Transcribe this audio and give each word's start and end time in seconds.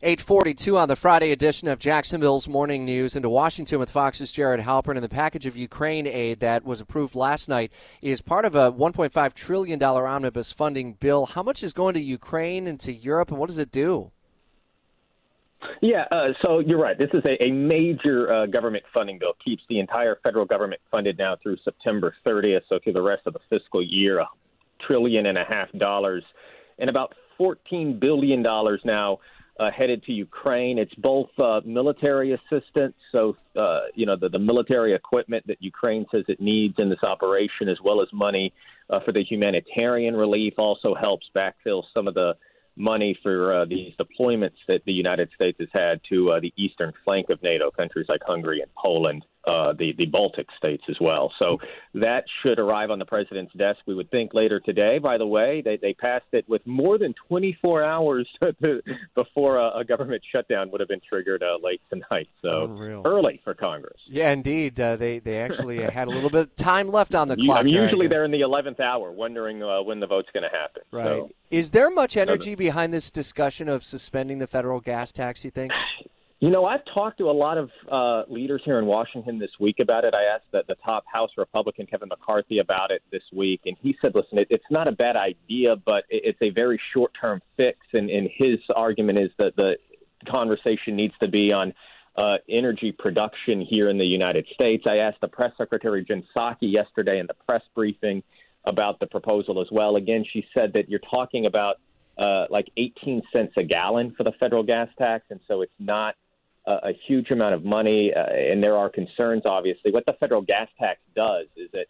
842 0.00 0.78
on 0.78 0.88
the 0.88 0.94
Friday 0.94 1.32
edition 1.32 1.66
of 1.66 1.80
Jacksonville's 1.80 2.46
Morning 2.46 2.84
News 2.84 3.16
into 3.16 3.28
Washington 3.28 3.80
with 3.80 3.90
Fox's 3.90 4.30
Jared 4.30 4.60
Halpern. 4.60 4.94
And 4.94 5.02
the 5.02 5.08
package 5.08 5.44
of 5.44 5.56
Ukraine 5.56 6.06
aid 6.06 6.38
that 6.38 6.64
was 6.64 6.80
approved 6.80 7.16
last 7.16 7.48
night 7.48 7.72
is 8.00 8.20
part 8.20 8.44
of 8.44 8.54
a 8.54 8.70
$1.5 8.70 9.34
trillion 9.34 9.82
omnibus 9.82 10.52
funding 10.52 10.92
bill. 10.92 11.26
How 11.26 11.42
much 11.42 11.64
is 11.64 11.72
going 11.72 11.94
to 11.94 12.00
Ukraine 12.00 12.68
and 12.68 12.78
to 12.78 12.92
Europe, 12.92 13.30
and 13.30 13.40
what 13.40 13.48
does 13.48 13.58
it 13.58 13.72
do? 13.72 14.12
Yeah, 15.82 16.04
uh, 16.12 16.28
so 16.42 16.60
you're 16.60 16.78
right. 16.78 16.96
This 16.96 17.10
is 17.12 17.24
a, 17.24 17.48
a 17.48 17.50
major 17.50 18.32
uh, 18.32 18.46
government 18.46 18.84
funding 18.94 19.18
bill. 19.18 19.32
Keeps 19.44 19.64
the 19.68 19.80
entire 19.80 20.20
federal 20.22 20.44
government 20.44 20.80
funded 20.92 21.18
now 21.18 21.34
through 21.42 21.56
September 21.64 22.14
30th, 22.24 22.62
so 22.68 22.78
through 22.84 22.92
the 22.92 23.02
rest 23.02 23.22
of 23.26 23.32
the 23.32 23.40
fiscal 23.50 23.82
year, 23.82 24.20
a 24.20 24.28
trillion 24.86 25.26
and 25.26 25.36
a 25.36 25.44
half 25.48 25.72
dollars, 25.72 26.22
and 26.78 26.88
about 26.88 27.16
14 27.36 27.98
billion 27.98 28.44
dollars 28.44 28.80
now 28.84 29.18
uh, 29.58 29.70
headed 29.76 30.04
to 30.04 30.12
Ukraine. 30.12 30.78
It's 30.78 30.94
both 30.94 31.30
uh, 31.38 31.60
military 31.64 32.32
assistance, 32.32 32.94
so 33.12 33.36
uh, 33.56 33.80
you 33.94 34.06
know 34.06 34.16
the, 34.16 34.28
the 34.28 34.38
military 34.38 34.94
equipment 34.94 35.46
that 35.48 35.60
Ukraine 35.60 36.06
says 36.12 36.24
it 36.28 36.40
needs 36.40 36.74
in 36.78 36.88
this 36.88 37.02
operation, 37.02 37.68
as 37.68 37.78
well 37.82 38.00
as 38.00 38.08
money 38.12 38.52
uh, 38.88 39.00
for 39.04 39.12
the 39.12 39.24
humanitarian 39.24 40.14
relief. 40.14 40.54
Also 40.58 40.94
helps 40.94 41.26
backfill 41.36 41.82
some 41.94 42.06
of 42.06 42.14
the 42.14 42.34
money 42.76 43.18
for 43.22 43.62
uh, 43.62 43.64
these 43.64 43.92
deployments 43.98 44.58
that 44.68 44.84
the 44.86 44.92
United 44.92 45.28
States 45.34 45.58
has 45.58 45.68
had 45.74 46.00
to 46.08 46.30
uh, 46.30 46.40
the 46.40 46.52
eastern 46.56 46.92
flank 47.04 47.26
of 47.30 47.42
NATO, 47.42 47.70
countries 47.70 48.06
like 48.08 48.20
Hungary 48.24 48.60
and 48.60 48.70
Poland, 48.74 49.24
uh, 49.48 49.72
the 49.72 49.94
the 49.96 50.06
Baltic 50.06 50.46
states 50.56 50.84
as 50.88 50.96
well. 51.00 51.32
So 51.40 51.58
that 51.94 52.24
should 52.42 52.60
arrive 52.60 52.90
on 52.90 52.98
the 52.98 53.04
president's 53.04 53.52
desk. 53.54 53.78
We 53.86 53.94
would 53.94 54.10
think 54.10 54.34
later 54.34 54.60
today. 54.60 54.98
By 54.98 55.18
the 55.18 55.26
way, 55.26 55.62
they 55.64 55.76
they 55.76 55.94
passed 55.94 56.26
it 56.32 56.48
with 56.48 56.66
more 56.66 56.98
than 56.98 57.14
24 57.28 57.82
hours 57.82 58.28
before 59.14 59.56
a, 59.56 59.78
a, 59.78 59.84
government 59.84 60.22
shutdown 60.34 60.70
would 60.70 60.80
have 60.80 60.88
been 60.88 61.00
triggered 61.08 61.42
uh, 61.42 61.56
late 61.62 61.80
tonight. 61.90 62.28
So 62.42 62.48
oh, 62.48 63.02
early 63.06 63.40
for 63.42 63.54
Congress. 63.54 64.00
Yeah, 64.06 64.30
indeed. 64.30 64.80
Uh, 64.80 64.96
they 64.96 65.18
they 65.18 65.40
actually 65.40 65.82
had 65.82 66.08
a 66.08 66.10
little 66.10 66.30
bit 66.30 66.40
of 66.40 66.54
time 66.56 66.88
left 66.88 67.14
on 67.14 67.28
the 67.28 67.36
clock. 67.36 67.60
I 67.60 67.62
mean, 67.62 67.74
usually 67.74 68.08
they're 68.08 68.24
in 68.24 68.30
the 68.30 68.42
11th 68.42 68.80
hour, 68.80 69.10
wondering 69.10 69.62
uh, 69.62 69.82
when 69.82 70.00
the 70.00 70.06
vote's 70.06 70.28
going 70.32 70.48
to 70.48 70.56
happen. 70.56 70.82
Right. 70.92 71.04
So, 71.04 71.30
Is 71.50 71.70
there 71.70 71.90
much 71.90 72.16
energy 72.16 72.54
behind 72.54 72.92
this 72.92 73.10
discussion 73.10 73.68
of 73.68 73.84
suspending 73.84 74.38
the 74.38 74.46
federal 74.46 74.80
gas 74.80 75.12
tax? 75.12 75.44
You 75.44 75.50
think? 75.50 75.72
You 76.40 76.50
know, 76.50 76.66
I've 76.66 76.84
talked 76.94 77.18
to 77.18 77.24
a 77.24 77.32
lot 77.32 77.58
of 77.58 77.70
uh, 77.90 78.22
leaders 78.28 78.62
here 78.64 78.78
in 78.78 78.86
Washington 78.86 79.40
this 79.40 79.50
week 79.58 79.80
about 79.80 80.04
it. 80.04 80.14
I 80.14 80.36
asked 80.36 80.44
the, 80.52 80.62
the 80.68 80.76
top 80.86 81.02
House 81.12 81.30
Republican, 81.36 81.86
Kevin 81.86 82.08
McCarthy, 82.08 82.60
about 82.60 82.92
it 82.92 83.02
this 83.10 83.24
week, 83.32 83.62
and 83.66 83.76
he 83.80 83.96
said, 84.00 84.14
listen, 84.14 84.38
it, 84.38 84.46
it's 84.48 84.64
not 84.70 84.88
a 84.88 84.92
bad 84.92 85.16
idea, 85.16 85.74
but 85.74 86.04
it, 86.08 86.36
it's 86.36 86.38
a 86.40 86.50
very 86.50 86.80
short 86.94 87.10
term 87.20 87.42
fix. 87.56 87.78
And, 87.92 88.08
and 88.08 88.28
his 88.32 88.58
argument 88.76 89.18
is 89.18 89.30
that 89.38 89.56
the 89.56 89.78
conversation 90.30 90.94
needs 90.94 91.14
to 91.20 91.28
be 91.28 91.52
on 91.52 91.74
uh, 92.16 92.34
energy 92.48 92.92
production 92.92 93.60
here 93.60 93.88
in 93.88 93.98
the 93.98 94.06
United 94.06 94.46
States. 94.54 94.84
I 94.88 94.98
asked 94.98 95.20
the 95.20 95.28
press 95.28 95.50
secretary, 95.58 96.04
Jen 96.04 96.22
Psaki, 96.36 96.72
yesterday 96.72 97.18
in 97.18 97.26
the 97.26 97.34
press 97.48 97.62
briefing 97.74 98.22
about 98.64 99.00
the 99.00 99.08
proposal 99.08 99.60
as 99.60 99.68
well. 99.72 99.96
Again, 99.96 100.24
she 100.32 100.46
said 100.56 100.74
that 100.74 100.88
you're 100.88 101.00
talking 101.00 101.46
about 101.46 101.80
uh, 102.16 102.46
like 102.48 102.68
18 102.76 103.22
cents 103.36 103.54
a 103.56 103.64
gallon 103.64 104.14
for 104.16 104.22
the 104.22 104.32
federal 104.38 104.62
gas 104.62 104.88
tax, 104.98 105.24
and 105.30 105.40
so 105.48 105.62
it's 105.62 105.72
not 105.80 106.14
a, 106.68 106.90
a 106.90 106.92
huge 107.06 107.30
amount 107.30 107.54
of 107.54 107.64
money, 107.64 108.12
uh, 108.14 108.24
and 108.50 108.62
there 108.62 108.76
are 108.82 108.90
concerns, 108.90 109.42
obviously. 109.46 109.90
What 109.96 110.06
the 110.06 110.16
federal 110.22 110.42
gas 110.42 110.68
tax 110.78 111.00
does 111.16 111.46
is 111.56 111.70
it 111.72 111.88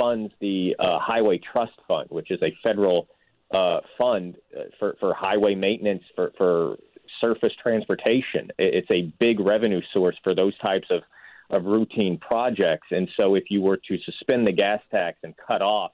funds 0.00 0.32
the 0.40 0.74
uh, 0.78 0.98
Highway 0.98 1.38
Trust 1.52 1.78
Fund, 1.88 2.06
which 2.10 2.30
is 2.30 2.40
a 2.42 2.52
federal 2.66 3.08
uh, 3.52 3.80
fund 3.98 4.36
uh, 4.56 4.62
for, 4.78 4.96
for 5.00 5.14
highway 5.14 5.54
maintenance, 5.54 6.02
for, 6.16 6.32
for 6.38 6.76
surface 7.22 7.52
transportation. 7.62 8.50
It's 8.58 8.90
a 8.90 9.02
big 9.20 9.36
revenue 9.40 9.82
source 9.94 10.16
for 10.24 10.34
those 10.34 10.56
types 10.58 10.88
of, 10.90 11.02
of 11.50 11.64
routine 11.64 12.18
projects. 12.18 12.88
And 12.90 13.08
so 13.18 13.36
if 13.36 13.44
you 13.50 13.60
were 13.60 13.76
to 13.88 13.98
suspend 14.04 14.48
the 14.48 14.52
gas 14.52 14.80
tax 14.90 15.18
and 15.22 15.34
cut 15.48 15.62
off 15.62 15.92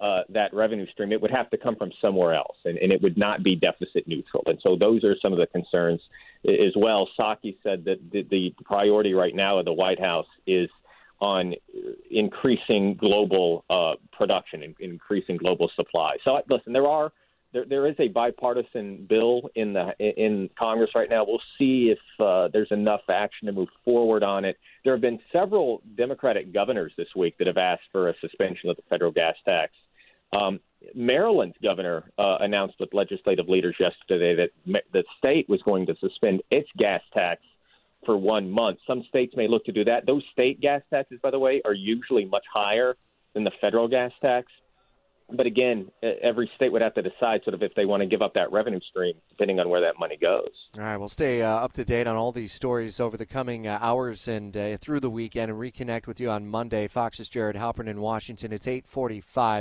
uh, 0.00 0.22
that 0.30 0.52
revenue 0.52 0.86
stream, 0.92 1.12
it 1.12 1.20
would 1.22 1.30
have 1.30 1.48
to 1.50 1.56
come 1.56 1.76
from 1.76 1.90
somewhere 2.00 2.34
else, 2.34 2.56
and, 2.64 2.76
and 2.78 2.92
it 2.92 3.00
would 3.02 3.16
not 3.16 3.42
be 3.42 3.54
deficit 3.54 4.06
neutral. 4.06 4.42
And 4.46 4.58
so 4.66 4.76
those 4.76 5.04
are 5.04 5.14
some 5.22 5.32
of 5.32 5.38
the 5.38 5.46
concerns 5.46 6.00
as 6.48 6.72
well. 6.76 7.08
Psaki 7.18 7.56
said 7.62 7.84
that 7.84 7.98
the, 8.10 8.22
the 8.22 8.54
priority 8.64 9.14
right 9.14 9.34
now 9.34 9.58
of 9.58 9.64
the 9.64 9.72
White 9.72 10.00
House 10.00 10.26
is 10.46 10.68
on 11.20 11.54
increasing 12.10 12.94
global 12.94 13.64
uh, 13.68 13.94
production 14.12 14.62
and 14.62 14.74
increasing 14.80 15.36
global 15.36 15.70
supply. 15.78 16.16
So 16.26 16.40
listen, 16.48 16.72
there 16.72 16.88
are 16.88 17.12
there, 17.52 17.64
there 17.64 17.86
is 17.86 17.96
a 17.98 18.08
bipartisan 18.08 19.06
bill 19.08 19.50
in 19.54 19.72
the 19.72 19.92
in 19.98 20.50
Congress 20.60 20.90
right 20.94 21.10
now. 21.10 21.24
We'll 21.26 21.42
see 21.58 21.92
if 21.92 21.98
uh, 22.24 22.48
there's 22.52 22.70
enough 22.70 23.02
action 23.10 23.46
to 23.46 23.52
move 23.52 23.68
forward 23.84 24.22
on 24.22 24.44
it. 24.44 24.56
There 24.84 24.94
have 24.94 25.00
been 25.00 25.18
several 25.34 25.82
Democratic 25.96 26.52
governors 26.52 26.92
this 26.96 27.08
week 27.16 27.36
that 27.38 27.48
have 27.48 27.58
asked 27.58 27.88
for 27.92 28.08
a 28.08 28.14
suspension 28.20 28.70
of 28.70 28.76
the 28.76 28.82
federal 28.88 29.10
gas 29.10 29.34
tax. 29.46 29.72
Um, 30.32 30.60
Maryland's 30.94 31.56
governor 31.62 32.10
uh, 32.18 32.38
announced 32.40 32.76
with 32.80 32.94
legislative 32.94 33.48
leaders 33.48 33.76
yesterday 33.78 34.50
that 34.66 34.82
the 34.92 35.04
state 35.18 35.48
was 35.48 35.60
going 35.62 35.86
to 35.86 35.94
suspend 36.00 36.42
its 36.50 36.68
gas 36.76 37.02
tax 37.16 37.42
for 38.06 38.16
one 38.16 38.50
month. 38.50 38.78
Some 38.86 39.04
states 39.08 39.34
may 39.36 39.46
look 39.46 39.64
to 39.66 39.72
do 39.72 39.84
that. 39.84 40.06
Those 40.06 40.24
state 40.32 40.60
gas 40.60 40.82
taxes, 40.90 41.18
by 41.22 41.30
the 41.30 41.38
way, 41.38 41.60
are 41.64 41.74
usually 41.74 42.24
much 42.24 42.44
higher 42.52 42.96
than 43.34 43.44
the 43.44 43.52
federal 43.60 43.88
gas 43.88 44.12
tax. 44.22 44.46
But 45.32 45.46
again, 45.46 45.92
every 46.02 46.50
state 46.56 46.72
would 46.72 46.82
have 46.82 46.94
to 46.94 47.02
decide 47.02 47.44
sort 47.44 47.54
of 47.54 47.62
if 47.62 47.72
they 47.76 47.84
want 47.84 48.00
to 48.00 48.06
give 48.06 48.20
up 48.20 48.34
that 48.34 48.50
revenue 48.50 48.80
stream, 48.88 49.14
depending 49.28 49.60
on 49.60 49.68
where 49.68 49.80
that 49.82 49.96
money 49.96 50.16
goes. 50.16 50.48
All 50.76 50.82
right, 50.82 50.96
we'll 50.96 51.08
stay 51.08 51.42
uh, 51.42 51.48
up 51.48 51.72
to 51.74 51.84
date 51.84 52.08
on 52.08 52.16
all 52.16 52.32
these 52.32 52.52
stories 52.52 52.98
over 52.98 53.16
the 53.16 53.26
coming 53.26 53.68
uh, 53.68 53.78
hours 53.80 54.26
and 54.26 54.56
uh, 54.56 54.76
through 54.78 54.98
the 54.98 55.10
weekend, 55.10 55.52
and 55.52 55.60
reconnect 55.60 56.08
with 56.08 56.20
you 56.20 56.30
on 56.30 56.48
Monday. 56.48 56.88
Fox's 56.88 57.28
Jared 57.28 57.54
Halpern 57.54 57.86
in 57.86 58.00
Washington. 58.00 58.52
It's 58.52 58.66
8:45. 58.66 59.58